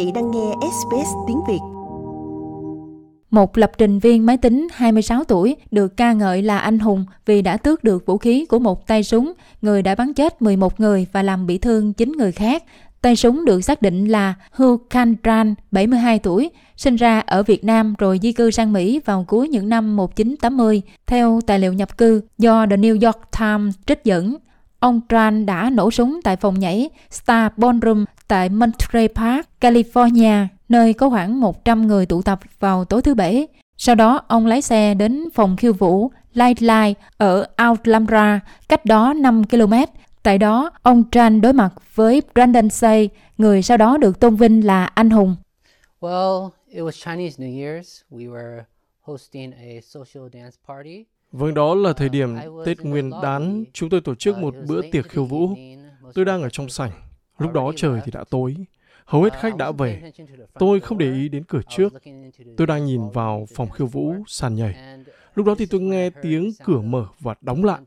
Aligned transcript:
vị 0.00 0.12
đang 0.14 0.30
nghe 0.30 0.52
SBS 0.60 1.08
tiếng 1.26 1.40
Việt. 1.48 1.58
Một 3.30 3.58
lập 3.58 3.72
trình 3.78 3.98
viên 3.98 4.26
máy 4.26 4.36
tính 4.36 4.68
26 4.72 5.24
tuổi 5.24 5.56
được 5.70 5.96
ca 5.96 6.12
ngợi 6.12 6.42
là 6.42 6.58
anh 6.58 6.78
hùng 6.78 7.04
vì 7.26 7.42
đã 7.42 7.56
tước 7.56 7.84
được 7.84 8.06
vũ 8.06 8.18
khí 8.18 8.46
của 8.46 8.58
một 8.58 8.86
tay 8.86 9.04
súng, 9.04 9.32
người 9.62 9.82
đã 9.82 9.94
bắn 9.94 10.14
chết 10.14 10.42
11 10.42 10.80
người 10.80 11.06
và 11.12 11.22
làm 11.22 11.46
bị 11.46 11.58
thương 11.58 11.92
9 11.92 12.12
người 12.12 12.32
khác. 12.32 12.64
Tay 13.02 13.16
súng 13.16 13.44
được 13.44 13.60
xác 13.60 13.82
định 13.82 14.06
là 14.06 14.34
Hu 14.52 14.76
Can 14.76 15.14
72 15.70 16.18
tuổi, 16.18 16.50
sinh 16.76 16.96
ra 16.96 17.20
ở 17.20 17.42
Việt 17.42 17.64
Nam 17.64 17.94
rồi 17.98 18.18
di 18.22 18.32
cư 18.32 18.50
sang 18.50 18.72
Mỹ 18.72 19.00
vào 19.04 19.24
cuối 19.28 19.48
những 19.48 19.68
năm 19.68 19.96
1980, 19.96 20.82
theo 21.06 21.40
tài 21.46 21.58
liệu 21.58 21.72
nhập 21.72 21.98
cư 21.98 22.22
do 22.38 22.66
The 22.66 22.76
New 22.76 23.06
York 23.06 23.18
Times 23.38 23.74
trích 23.86 24.04
dẫn. 24.04 24.36
Ông 24.80 25.00
Tran 25.08 25.46
đã 25.46 25.70
nổ 25.70 25.90
súng 25.90 26.20
tại 26.24 26.36
phòng 26.36 26.58
nhảy 26.58 26.90
Star 27.10 27.52
Ballroom 27.56 28.04
tại 28.30 28.48
Monterey 28.48 29.08
Park, 29.08 29.46
California, 29.60 30.46
nơi 30.68 30.92
có 30.92 31.10
khoảng 31.10 31.40
100 31.40 31.86
người 31.86 32.06
tụ 32.06 32.22
tập 32.22 32.40
vào 32.58 32.84
tối 32.84 33.02
thứ 33.02 33.14
Bảy. 33.14 33.48
Sau 33.76 33.94
đó, 33.94 34.20
ông 34.28 34.46
lái 34.46 34.62
xe 34.62 34.94
đến 34.94 35.28
phòng 35.34 35.56
khiêu 35.56 35.72
vũ 35.72 36.10
Lightline 36.34 36.92
ở 37.16 37.46
Alhambra, 37.56 38.40
cách 38.68 38.84
đó 38.84 39.12
5 39.12 39.44
km. 39.44 39.72
Tại 40.22 40.38
đó, 40.38 40.70
ông 40.82 41.04
Tran 41.10 41.40
đối 41.40 41.52
mặt 41.52 41.74
với 41.94 42.22
Brandon 42.34 42.70
Say, 42.70 43.08
người 43.38 43.62
sau 43.62 43.76
đó 43.76 43.96
được 43.96 44.20
tôn 44.20 44.36
vinh 44.36 44.66
là 44.66 44.84
anh 44.84 45.10
hùng. 45.10 45.36
Well, 46.00 46.50
it 46.68 46.82
was 46.82 47.04
Chinese 47.04 47.44
New 47.44 47.56
Year's. 47.56 48.02
We 48.10 48.32
were 48.32 48.62
hosting 49.00 49.52
a 49.52 49.80
social 49.82 50.28
dance 50.32 50.56
party. 50.68 51.04
Vâng, 51.32 51.54
đó 51.54 51.74
là 51.74 51.92
thời 51.92 52.08
điểm 52.08 52.36
Tết 52.64 52.80
Nguyên 52.80 53.10
đán, 53.22 53.64
chúng 53.72 53.90
tôi 53.90 54.00
tổ 54.00 54.14
chức 54.14 54.38
một 54.38 54.54
bữa 54.68 54.80
tiệc 54.90 55.08
khiêu 55.08 55.24
vũ. 55.24 55.50
Tôi 56.14 56.24
đang 56.24 56.42
ở 56.42 56.48
trong 56.48 56.68
sảnh. 56.68 56.90
Lúc 57.40 57.52
đó 57.52 57.72
trời 57.76 58.00
thì 58.04 58.12
đã 58.12 58.24
tối. 58.30 58.56
Hầu 59.04 59.22
hết 59.22 59.32
khách 59.40 59.56
đã 59.56 59.70
về. 59.70 60.12
Tôi 60.58 60.80
không 60.80 60.98
để 60.98 61.12
ý 61.12 61.28
đến 61.28 61.44
cửa 61.44 61.60
trước. 61.68 61.92
Tôi 62.56 62.66
đang 62.66 62.84
nhìn 62.84 63.10
vào 63.10 63.46
phòng 63.54 63.70
khiêu 63.70 63.86
vũ, 63.86 64.14
sàn 64.26 64.54
nhảy. 64.54 64.74
Lúc 65.34 65.46
đó 65.46 65.54
thì 65.58 65.66
tôi 65.66 65.80
nghe 65.80 66.10
tiếng 66.22 66.50
cửa 66.64 66.80
mở 66.80 67.06
và 67.20 67.34
đóng 67.40 67.64
lại. 67.64 67.80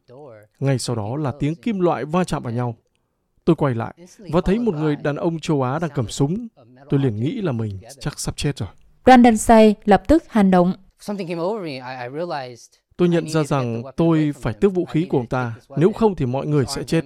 Ngay 0.59 0.79
sau 0.79 0.95
đó 0.95 1.15
là 1.17 1.31
tiếng 1.39 1.55
kim 1.55 1.79
loại 1.79 2.05
va 2.05 2.23
chạm 2.23 2.43
vào 2.43 2.53
nhau. 2.53 2.75
Tôi 3.45 3.55
quay 3.55 3.75
lại 3.75 3.93
và 4.17 4.41
thấy 4.41 4.59
một 4.59 4.75
người 4.75 4.95
đàn 4.95 5.15
ông 5.15 5.39
châu 5.39 5.61
Á 5.61 5.79
đang 5.79 5.89
cầm 5.95 6.07
súng. 6.07 6.47
Tôi 6.89 6.99
liền 6.99 7.19
nghĩ 7.19 7.41
là 7.41 7.51
mình 7.51 7.79
chắc 7.99 8.19
sắp 8.19 8.37
chết 8.37 8.57
rồi. 8.57 8.69
Brandon 9.05 9.37
Say 9.37 9.75
lập 9.85 10.03
tức 10.07 10.23
hành 10.29 10.51
động. 10.51 10.73
Tôi 12.97 13.09
nhận 13.09 13.29
ra 13.29 13.43
rằng 13.43 13.83
tôi 13.95 14.31
phải 14.41 14.53
tước 14.53 14.73
vũ 14.73 14.85
khí 14.85 15.07
của 15.09 15.17
ông 15.17 15.27
ta, 15.27 15.55
nếu 15.77 15.91
không 15.91 16.15
thì 16.15 16.25
mọi 16.25 16.47
người 16.47 16.65
sẽ 16.65 16.83
chết. 16.83 17.03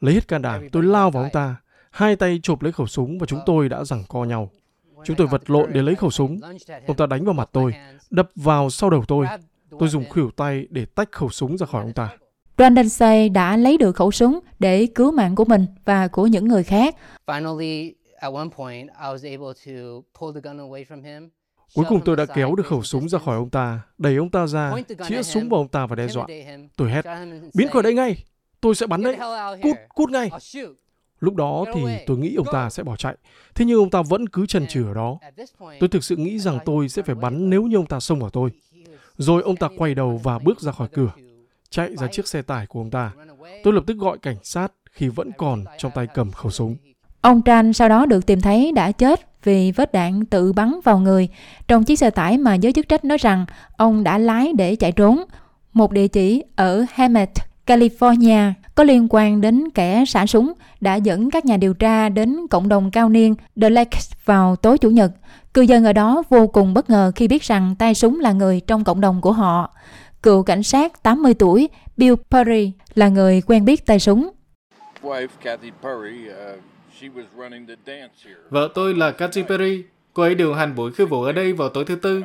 Lấy 0.00 0.14
hết 0.14 0.28
can 0.28 0.42
đảm, 0.42 0.68
tôi 0.72 0.82
lao 0.82 1.10
vào 1.10 1.22
ông 1.22 1.32
ta, 1.32 1.56
hai 1.94 2.16
tay 2.16 2.40
chộp 2.42 2.62
lấy 2.62 2.72
khẩu 2.72 2.86
súng 2.86 3.18
và 3.18 3.26
chúng 3.26 3.40
tôi 3.46 3.68
đã 3.68 3.84
giằng 3.84 4.04
co 4.08 4.24
nhau. 4.24 4.50
Chúng 5.04 5.16
tôi 5.16 5.26
vật 5.26 5.50
lộn 5.50 5.72
để 5.72 5.82
lấy 5.82 5.94
khẩu 5.94 6.10
súng. 6.10 6.40
Ông 6.86 6.96
ta 6.96 7.06
đánh 7.06 7.24
vào 7.24 7.34
mặt 7.34 7.48
tôi, 7.52 7.74
đập 8.10 8.30
vào 8.36 8.70
sau 8.70 8.90
đầu 8.90 9.04
tôi. 9.08 9.26
Tôi 9.78 9.88
dùng 9.88 10.04
khuỷu 10.10 10.30
tay 10.36 10.66
để 10.70 10.84
tách 10.84 11.12
khẩu 11.12 11.28
súng 11.28 11.58
ra 11.58 11.66
khỏi 11.66 11.82
ông 11.82 11.92
ta. 11.92 12.08
Brandon 12.56 12.88
Say 12.88 13.28
đã 13.28 13.56
lấy 13.56 13.78
được 13.78 13.96
khẩu 13.96 14.10
súng 14.10 14.40
để 14.58 14.86
cứu 14.94 15.10
mạng 15.10 15.34
của 15.34 15.44
mình 15.44 15.66
và 15.84 16.08
của 16.08 16.26
những 16.26 16.48
người 16.48 16.62
khác. 16.62 16.96
Cuối 21.74 21.84
cùng 21.88 22.00
tôi 22.04 22.16
đã 22.16 22.26
kéo 22.26 22.54
được 22.54 22.66
khẩu 22.66 22.82
súng 22.82 23.08
ra 23.08 23.18
khỏi 23.18 23.36
ông 23.36 23.50
ta, 23.50 23.80
đẩy 23.98 24.16
ông 24.16 24.30
ta 24.30 24.46
ra, 24.46 24.72
chĩa 25.08 25.22
súng 25.22 25.48
vào 25.48 25.60
ông 25.60 25.68
ta 25.68 25.86
và 25.86 25.96
đe 25.96 26.08
dọa. 26.08 26.26
Tôi 26.76 26.90
hét, 26.90 27.04
biến 27.54 27.68
khỏi 27.68 27.82
đây 27.82 27.94
ngay, 27.94 28.24
tôi 28.60 28.74
sẽ 28.74 28.86
bắn 28.86 29.02
đấy, 29.02 29.16
cút, 29.62 29.76
cút 29.94 30.10
ngay. 30.10 30.30
Lúc 31.24 31.34
đó 31.34 31.64
thì 31.74 31.80
tôi 32.06 32.18
nghĩ 32.18 32.34
ông 32.34 32.46
ta 32.52 32.70
sẽ 32.70 32.82
bỏ 32.82 32.96
chạy, 32.96 33.16
thế 33.54 33.64
nhưng 33.64 33.78
ông 33.78 33.90
ta 33.90 34.02
vẫn 34.02 34.28
cứ 34.28 34.46
chần 34.46 34.66
chừ 34.66 34.86
ở 34.86 34.94
đó. 34.94 35.18
Tôi 35.80 35.88
thực 35.88 36.04
sự 36.04 36.16
nghĩ 36.16 36.38
rằng 36.38 36.58
tôi 36.64 36.88
sẽ 36.88 37.02
phải 37.02 37.14
bắn 37.14 37.50
nếu 37.50 37.62
như 37.62 37.76
ông 37.76 37.86
ta 37.86 38.00
xông 38.00 38.20
vào 38.20 38.30
tôi. 38.30 38.50
Rồi 39.18 39.42
ông 39.42 39.56
ta 39.56 39.68
quay 39.76 39.94
đầu 39.94 40.20
và 40.22 40.38
bước 40.38 40.60
ra 40.60 40.72
khỏi 40.72 40.88
cửa, 40.92 41.10
chạy 41.70 41.96
ra 41.96 42.06
chiếc 42.06 42.28
xe 42.28 42.42
tải 42.42 42.66
của 42.66 42.80
ông 42.80 42.90
ta. 42.90 43.12
Tôi 43.64 43.72
lập 43.72 43.84
tức 43.86 43.96
gọi 43.96 44.18
cảnh 44.18 44.36
sát 44.42 44.72
khi 44.92 45.08
vẫn 45.08 45.30
còn 45.38 45.64
trong 45.78 45.92
tay 45.94 46.06
cầm 46.14 46.32
khẩu 46.32 46.50
súng. 46.50 46.76
Ông 47.20 47.42
Tran 47.42 47.72
sau 47.72 47.88
đó 47.88 48.06
được 48.06 48.26
tìm 48.26 48.40
thấy 48.40 48.72
đã 48.72 48.92
chết 48.92 49.20
vì 49.44 49.72
vết 49.72 49.92
đạn 49.92 50.24
tự 50.24 50.52
bắn 50.52 50.80
vào 50.84 50.98
người 50.98 51.28
trong 51.68 51.84
chiếc 51.84 51.98
xe 51.98 52.10
tải 52.10 52.38
mà 52.38 52.54
giới 52.54 52.72
chức 52.72 52.88
trách 52.88 53.04
nói 53.04 53.18
rằng 53.18 53.46
ông 53.76 54.04
đã 54.04 54.18
lái 54.18 54.52
để 54.52 54.76
chạy 54.76 54.92
trốn. 54.92 55.24
Một 55.72 55.92
địa 55.92 56.08
chỉ 56.08 56.42
ở 56.56 56.84
Hemet, 56.94 57.30
California 57.66 58.52
có 58.74 58.84
liên 58.84 59.06
quan 59.10 59.40
đến 59.40 59.70
kẻ 59.74 60.04
xả 60.04 60.26
súng 60.26 60.52
đã 60.80 60.94
dẫn 60.94 61.30
các 61.30 61.44
nhà 61.44 61.56
điều 61.56 61.74
tra 61.74 62.08
đến 62.08 62.36
cộng 62.50 62.68
đồng 62.68 62.90
cao 62.90 63.08
niên 63.08 63.34
The 63.60 63.70
Lakes 63.70 64.12
vào 64.24 64.56
tối 64.56 64.78
Chủ 64.78 64.90
nhật. 64.90 65.12
Cư 65.54 65.62
dân 65.62 65.84
ở 65.84 65.92
đó 65.92 66.22
vô 66.28 66.46
cùng 66.46 66.74
bất 66.74 66.90
ngờ 66.90 67.12
khi 67.16 67.28
biết 67.28 67.42
rằng 67.42 67.74
tay 67.78 67.94
súng 67.94 68.20
là 68.20 68.32
người 68.32 68.60
trong 68.66 68.84
cộng 68.84 69.00
đồng 69.00 69.20
của 69.20 69.32
họ. 69.32 69.74
Cựu 70.22 70.42
cảnh 70.42 70.62
sát 70.62 71.02
80 71.02 71.34
tuổi 71.34 71.68
Bill 71.96 72.14
Perry 72.30 72.72
là 72.94 73.08
người 73.08 73.42
quen 73.46 73.64
biết 73.64 73.86
tay 73.86 73.98
súng. 73.98 74.30
Wife, 75.02 75.28
Kathy 75.42 75.70
Perry, 75.82 76.28
uh... 76.28 76.60
Vợ 78.50 78.68
tôi 78.74 78.94
là 78.94 79.10
Katy 79.10 79.42
Perry. 79.42 79.82
Cô 80.12 80.22
ấy 80.22 80.34
điều 80.34 80.54
hành 80.54 80.74
buổi 80.74 80.92
khiêu 80.92 81.06
vũ 81.06 81.22
ở 81.22 81.32
đây 81.32 81.52
vào 81.52 81.68
tối 81.68 81.84
thứ 81.84 81.96
tư. 81.96 82.22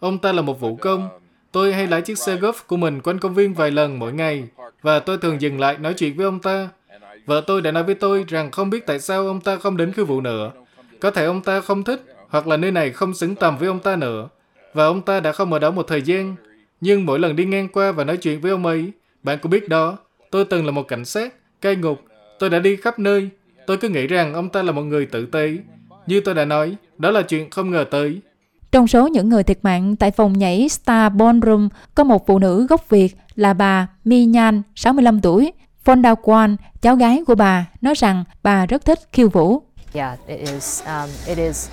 Ông 0.00 0.18
ta 0.18 0.32
là 0.32 0.42
một 0.42 0.60
vũ 0.60 0.76
công. 0.76 1.08
Tôi 1.52 1.74
hay 1.74 1.86
lái 1.86 2.02
chiếc 2.02 2.18
xe 2.18 2.36
golf 2.36 2.52
của 2.66 2.76
mình 2.76 3.00
quanh 3.00 3.18
công 3.18 3.34
viên 3.34 3.54
vài 3.54 3.70
lần 3.70 3.98
mỗi 3.98 4.12
ngày 4.12 4.48
và 4.82 4.98
tôi 4.98 5.18
thường 5.18 5.40
dừng 5.40 5.60
lại 5.60 5.78
nói 5.78 5.94
chuyện 5.94 6.16
với 6.16 6.24
ông 6.24 6.40
ta. 6.40 6.68
Vợ 7.26 7.42
tôi 7.46 7.62
đã 7.62 7.72
nói 7.72 7.82
với 7.82 7.94
tôi 7.94 8.24
rằng 8.28 8.50
không 8.50 8.70
biết 8.70 8.86
tại 8.86 9.00
sao 9.00 9.26
ông 9.26 9.40
ta 9.40 9.56
không 9.56 9.76
đến 9.76 9.92
khi 9.92 10.02
vụ 10.02 10.20
nữa. 10.20 10.52
Có 11.00 11.10
thể 11.10 11.24
ông 11.24 11.42
ta 11.42 11.60
không 11.60 11.84
thích 11.84 12.02
hoặc 12.28 12.46
là 12.46 12.56
nơi 12.56 12.70
này 12.70 12.90
không 12.90 13.14
xứng 13.14 13.34
tầm 13.34 13.58
với 13.58 13.68
ông 13.68 13.80
ta 13.80 13.96
nữa. 13.96 14.28
Và 14.74 14.84
ông 14.84 15.02
ta 15.02 15.20
đã 15.20 15.32
không 15.32 15.52
ở 15.52 15.58
đó 15.58 15.70
một 15.70 15.86
thời 15.88 16.02
gian. 16.02 16.36
Nhưng 16.80 17.06
mỗi 17.06 17.18
lần 17.18 17.36
đi 17.36 17.44
ngang 17.44 17.68
qua 17.68 17.92
và 17.92 18.04
nói 18.04 18.16
chuyện 18.16 18.40
với 18.40 18.50
ông 18.50 18.66
ấy, 18.66 18.92
bạn 19.22 19.38
cũng 19.42 19.50
biết 19.50 19.68
đó, 19.68 19.98
tôi 20.30 20.44
từng 20.44 20.66
là 20.66 20.70
một 20.72 20.88
cảnh 20.88 21.04
sát, 21.04 21.34
cai 21.60 21.76
ngục. 21.76 22.00
Tôi 22.38 22.50
đã 22.50 22.58
đi 22.58 22.76
khắp 22.76 22.98
nơi, 22.98 23.30
Tôi 23.66 23.76
cứ 23.76 23.88
nghĩ 23.88 24.06
rằng 24.06 24.34
ông 24.34 24.48
ta 24.48 24.62
là 24.62 24.72
một 24.72 24.82
người 24.82 25.06
tử 25.06 25.26
tế. 25.26 25.56
Như 26.06 26.20
tôi 26.20 26.34
đã 26.34 26.44
nói, 26.44 26.76
đó 26.98 27.10
là 27.10 27.22
chuyện 27.22 27.50
không 27.50 27.70
ngờ 27.70 27.84
tới. 27.90 28.20
Trong 28.72 28.88
số 28.88 29.06
những 29.06 29.28
người 29.28 29.42
thiệt 29.42 29.58
mạng 29.62 29.96
tại 29.96 30.10
phòng 30.10 30.38
nhảy 30.38 30.68
Star 30.68 31.12
Ballroom 31.12 31.68
có 31.94 32.04
một 32.04 32.26
phụ 32.26 32.38
nữ 32.38 32.66
gốc 32.66 32.88
Việt 32.88 33.16
là 33.34 33.52
bà 33.54 33.86
Mi 34.04 34.24
Nhan, 34.24 34.62
65 34.74 35.20
tuổi. 35.20 35.52
Fonda 35.84 36.14
Kwan, 36.14 36.56
cháu 36.80 36.96
gái 36.96 37.22
của 37.26 37.34
bà, 37.34 37.66
nói 37.80 37.94
rằng 37.94 38.24
bà 38.42 38.66
rất 38.66 38.84
thích 38.84 38.98
khiêu 39.12 39.28
vũ. 39.28 39.62
Yeah, 39.92 40.18
it 40.26 40.40
is, 40.40 40.82
um, 40.86 41.08
it 41.26 41.38
is 41.38 41.68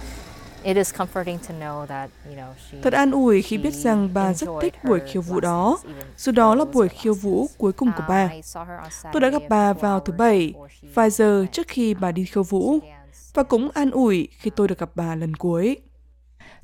Thật 2.83 2.93
an 2.93 3.11
ủi 3.11 3.41
khi 3.41 3.57
biết 3.57 3.73
rằng 3.73 4.09
bà 4.13 4.33
rất 4.33 4.47
thích 4.61 4.73
buổi 4.83 4.99
khiêu 5.07 5.21
vũ 5.21 5.39
đó, 5.39 5.77
dù 6.17 6.31
đó 6.31 6.55
là 6.55 6.65
buổi 6.65 6.87
khiêu 6.87 7.13
vũ 7.13 7.47
cuối 7.57 7.71
cùng 7.71 7.91
của 7.97 8.03
bà. 8.07 8.29
Tôi 9.13 9.21
đã 9.21 9.29
gặp 9.29 9.41
bà 9.49 9.73
vào 9.73 9.99
thứ 9.99 10.13
Bảy, 10.13 10.53
vài 10.93 11.09
giờ 11.09 11.45
trước 11.51 11.67
khi 11.67 11.93
bà 11.93 12.11
đi 12.11 12.25
khiêu 12.25 12.43
vũ, 12.43 12.79
và 13.33 13.43
cũng 13.43 13.69
an 13.73 13.91
ủi 13.91 14.27
khi 14.31 14.51
tôi 14.55 14.67
được 14.67 14.79
gặp 14.79 14.89
bà 14.95 15.15
lần 15.15 15.35
cuối. 15.35 15.77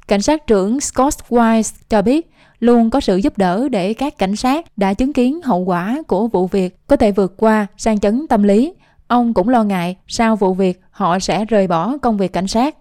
Cảnh 0.08 0.22
sát 0.22 0.48
trưởng 0.48 0.80
Scott 0.80 1.16
Wise 1.30 1.76
cho 1.90 2.02
biết 2.02 2.30
luôn 2.60 2.90
có 2.90 3.00
sự 3.00 3.18
giúp 3.18 3.38
đỡ 3.38 3.68
để 3.72 3.94
các 3.94 4.18
cảnh 4.18 4.36
sát 4.36 4.66
đã 4.78 4.94
chứng 4.94 5.14
kiến 5.14 5.42
hậu 5.42 5.60
quả 5.60 5.98
của 6.08 6.28
vụ 6.28 6.48
việc 6.48 6.88
có 6.88 6.96
thể 6.96 7.12
vượt 7.12 7.34
qua 7.38 7.68
sang 7.78 8.00
chấn 8.00 8.28
tâm 8.28 8.44
lý. 8.44 8.74
Ông 9.08 9.34
cũng 9.34 9.50
lo 9.50 9.64
ngại 9.64 9.98
sau 10.08 10.36
vụ 10.36 10.54
việc 10.54 10.80
họ 10.92 11.20
sẽ 11.20 11.46
rời 11.46 11.68
bỏ 11.68 11.98
công 12.02 12.18
việc 12.18 12.34
cảnh 12.34 12.48
sát. 12.48 12.76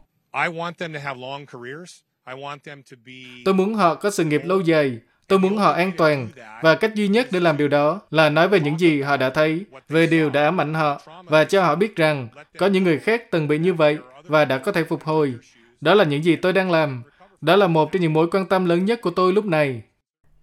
Tôi 3.45 3.55
muốn 3.55 3.75
họ 3.75 3.95
có 3.95 4.11
sự 4.11 4.25
nghiệp 4.25 4.43
lâu 4.45 4.61
dài. 4.61 4.99
Tôi 5.29 5.39
muốn 5.39 5.57
họ 5.57 5.73
an 5.73 5.93
toàn. 5.97 6.29
Và 6.63 6.75
cách 6.75 6.95
duy 6.95 7.09
nhất 7.09 7.29
để 7.31 7.41
làm 7.41 7.57
điều 7.57 7.69
đó 7.69 8.01
là 8.11 8.31
nói 8.31 8.49
về 8.49 8.61
những 8.61 8.79
gì 8.79 9.03
họ 9.03 9.17
đã 9.17 9.31
thấy, 9.31 9.65
về 9.89 10.07
điều 10.07 10.31
đã 10.31 10.43
ám 10.43 10.61
ảnh 10.61 10.75
họ, 10.75 11.01
và 11.25 11.45
cho 11.45 11.65
họ 11.65 11.75
biết 11.75 11.97
rằng 11.97 12.29
có 12.59 12.67
những 12.67 12.85
người 12.85 12.99
khác 12.99 13.31
từng 13.31 13.49
bị 13.49 13.59
như 13.59 13.75
vậy 13.75 13.99
và 14.25 14.45
đã 14.45 14.59
có 14.59 14.73
thể 14.73 14.85
phục 14.85 15.05
hồi. 15.05 15.35
Đó 15.81 15.95
là 15.95 16.05
những 16.05 16.25
gì 16.25 16.37
tôi 16.37 16.53
đang 16.53 16.71
làm. 16.71 17.03
Đó 17.45 17.57
là 17.57 17.67
một 17.67 17.93
trong 17.93 18.03
những 18.03 18.13
mối 18.13 18.27
quan 18.33 18.47
tâm 18.47 18.65
lớn 18.65 18.85
nhất 18.85 19.01
của 19.01 19.11
tôi 19.11 19.33
lúc 19.33 19.45
này. 19.45 19.83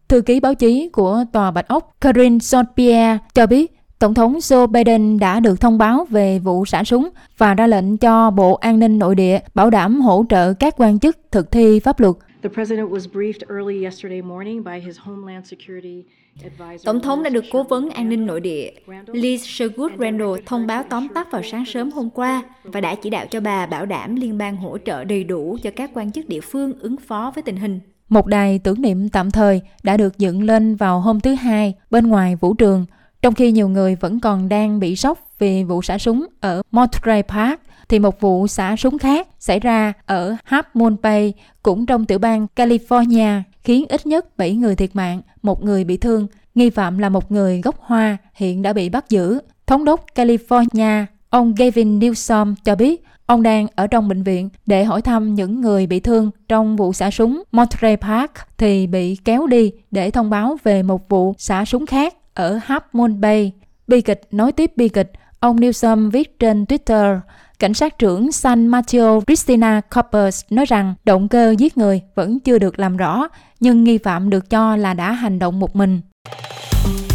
Thư 0.08 0.22
ký 0.22 0.40
báo 0.40 0.56
chí 0.56 0.90
của 0.90 1.24
Tòa 1.34 1.52
Bạch 1.52 1.68
Ốc, 1.68 1.96
Karine 2.02 2.38
Jean-Pierre 2.38 3.18
cho 3.34 3.46
biết 3.46 3.72
Tổng 4.00 4.14
thống 4.14 4.38
Joe 4.38 4.68
Biden 4.68 5.20
đã 5.20 5.40
được 5.40 5.62
thông 5.62 5.78
báo 5.78 6.06
về 6.10 6.40
vụ 6.40 6.66
xả 6.66 6.84
súng 6.84 7.10
và 7.38 7.54
ra 7.54 7.68
lệnh 7.68 7.98
cho 7.98 8.32
Bộ 8.32 8.54
An 8.54 8.80
ninh 8.80 9.00
Nội 9.00 9.16
địa 9.16 9.40
bảo 9.54 9.70
đảm 9.70 10.02
hỗ 10.02 10.26
trợ 10.30 10.54
các 10.54 10.74
quan 10.78 11.00
chức 11.00 11.18
thực 11.32 11.52
thi 11.52 11.80
pháp 11.80 12.00
luật. 12.00 12.16
Tổng 16.84 17.00
thống 17.02 17.24
đã 17.24 17.30
được 17.30 17.44
cố 17.52 17.64
vấn 17.64 17.90
an 17.90 18.10
ninh 18.10 18.26
nội 18.26 18.40
địa 18.40 18.72
Liz 19.08 19.38
Sherwood 19.38 19.90
Randall 20.00 20.36
thông 20.46 20.68
báo 20.68 20.84
tóm 20.90 21.08
tắt 21.14 21.32
vào 21.32 21.44
sáng 21.44 21.66
sớm 21.66 21.92
hôm 21.92 22.10
qua 22.10 22.44
và 22.64 22.82
đã 22.82 22.96
chỉ 22.96 23.10
đạo 23.10 23.26
cho 23.30 23.40
bà 23.40 23.66
bảo 23.66 23.86
đảm 23.86 24.16
liên 24.16 24.38
bang 24.38 24.58
hỗ 24.58 24.78
trợ 24.78 25.04
đầy 25.04 25.24
đủ 25.24 25.58
cho 25.64 25.72
các 25.76 25.92
quan 25.94 26.12
chức 26.12 26.30
địa 26.30 26.42
phương 26.42 26.80
ứng 26.80 26.98
phó 26.98 27.32
với 27.36 27.44
tình 27.44 27.56
hình. 27.56 27.80
Một 28.10 28.28
đài 28.28 28.60
tưởng 28.60 28.82
niệm 28.82 29.10
tạm 29.10 29.32
thời 29.32 29.62
đã 29.84 29.98
được 29.98 30.18
dựng 30.18 30.44
lên 30.44 30.76
vào 30.76 31.00
hôm 31.00 31.20
thứ 31.20 31.34
Hai 31.34 31.74
bên 31.90 32.08
ngoài 32.08 32.36
vũ 32.36 32.54
trường 32.54 32.86
trong 33.22 33.34
khi 33.34 33.52
nhiều 33.52 33.70
người 33.70 33.96
vẫn 33.96 34.20
còn 34.20 34.50
đang 34.50 34.80
bị 34.80 34.96
sốc 34.96 35.20
vì 35.40 35.64
vụ 35.64 35.82
xả 35.82 35.98
súng 35.98 36.26
ở 36.40 36.62
Monterey 36.72 37.22
Park, 37.22 37.60
thì 37.92 38.00
một 38.00 38.20
vụ 38.20 38.48
xả 38.48 38.76
súng 38.76 38.98
khác 38.98 39.28
xảy 39.40 39.60
ra 39.60 39.94
ở 40.06 40.36
Half 40.50 40.64
Moon 40.74 40.96
Bay, 41.02 41.34
cũng 41.64 41.86
trong 41.86 42.06
tiểu 42.06 42.20
bang 42.20 42.48
California, 42.56 43.42
khiến 43.64 43.86
ít 43.90 44.06
nhất 44.08 44.38
7 44.38 44.56
người 44.56 44.76
thiệt 44.76 44.96
mạng, 44.96 45.22
một 45.42 45.64
người 45.64 45.84
bị 45.84 45.98
thương. 45.98 46.28
Nghi 46.56 46.70
phạm 46.70 46.98
là 46.98 47.10
một 47.10 47.32
người 47.32 47.62
gốc 47.62 47.76
Hoa, 47.80 48.18
hiện 48.34 48.62
đã 48.62 48.74
bị 48.74 48.90
bắt 48.90 49.10
giữ. 49.10 49.40
Thống 49.68 49.86
đốc 49.86 50.06
California, 50.16 51.06
ông 51.30 51.54
Gavin 51.56 52.00
Newsom 52.00 52.56
cho 52.64 52.76
biết 52.76 53.04
ông 53.26 53.44
đang 53.44 53.68
ở 53.76 53.88
trong 53.88 54.08
bệnh 54.08 54.24
viện 54.24 54.50
để 54.66 54.84
hỏi 54.84 55.02
thăm 55.02 55.36
những 55.36 55.62
người 55.62 55.88
bị 55.88 56.00
thương 56.00 56.32
trong 56.48 56.76
vụ 56.76 56.94
xả 56.94 57.12
súng 57.12 57.44
Monterey 57.52 57.96
Park 57.96 58.32
thì 58.58 58.88
bị 58.88 59.16
kéo 59.16 59.48
đi 59.48 59.72
để 59.92 60.12
thông 60.12 60.30
báo 60.30 60.58
về 60.64 60.84
một 60.84 61.10
vụ 61.10 61.34
xả 61.38 61.66
súng 61.66 61.86
khác 61.86 62.16
ở 62.34 62.60
Half 62.68 62.82
Moon 62.94 63.22
Bay. 63.22 63.52
Bi 63.88 64.02
kịch 64.02 64.22
nói 64.32 64.52
tiếp 64.52 64.72
bi 64.76 64.90
kịch, 64.90 65.12
ông 65.40 65.58
Newsom 65.58 66.12
viết 66.12 66.40
trên 66.40 66.64
Twitter, 66.64 67.20
Cảnh 67.62 67.74
sát 67.74 68.00
trưởng 68.00 68.32
San 68.32 68.68
Mateo 68.68 69.22
Cristina 69.28 69.82
Coppers 69.96 70.42
nói 70.50 70.66
rằng 70.66 70.94
động 71.04 71.28
cơ 71.28 71.56
giết 71.58 71.78
người 71.78 72.02
vẫn 72.16 72.40
chưa 72.40 72.58
được 72.58 72.80
làm 72.80 72.98
rõ, 72.98 73.28
nhưng 73.60 73.84
nghi 73.84 73.98
phạm 73.98 74.30
được 74.30 74.50
cho 74.50 74.76
là 74.76 74.94
đã 74.94 75.12
hành 75.12 75.40
động 75.40 75.60
một 75.60 75.76
mình. 75.76 76.02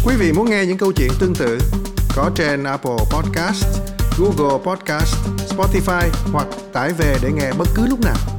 Quý 0.05 0.15
vị 0.19 0.31
muốn 0.31 0.49
nghe 0.49 0.65
những 0.65 0.77
câu 0.77 0.91
chuyện 0.91 1.09
tương 1.19 1.35
tự 1.35 1.59
có 2.15 2.31
trên 2.35 2.63
Apple 2.63 2.97
Podcast, 3.11 3.65
Google 4.17 4.57
Podcast, 4.65 5.15
Spotify 5.49 6.09
hoặc 6.31 6.47
tải 6.73 6.93
về 6.93 7.17
để 7.23 7.29
nghe 7.31 7.51
bất 7.57 7.67
cứ 7.75 7.87
lúc 7.87 7.99
nào. 7.99 8.36